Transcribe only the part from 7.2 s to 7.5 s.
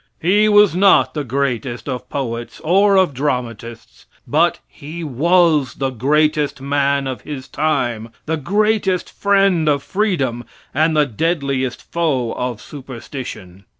his